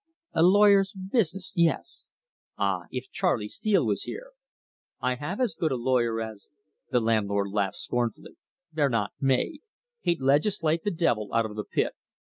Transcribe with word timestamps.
"A 0.33 0.41
lawyer's 0.41 0.93
business 1.11 1.53
yes." 1.55 2.05
"Ah, 2.57 2.85
if 2.89 3.11
Charley 3.11 3.47
Steele 3.47 3.85
was 3.85 4.01
here!" 4.05 4.31
"I 4.99 5.13
have 5.13 5.39
as 5.39 5.53
good 5.53 5.71
a 5.71 5.75
lawyer 5.75 6.19
as" 6.19 6.49
The 6.91 6.99
landlord 6.99 7.49
laughed 7.51 7.77
scornfully. 7.77 8.35
"They're 8.73 8.89
not 8.89 9.11
made. 9.21 9.61
He'd 9.99 10.19
legislate 10.19 10.83
the 10.83 10.89
devil 10.89 11.31
out 11.35 11.45
of 11.45 11.55
the 11.55 11.65
Pit. 11.65 11.93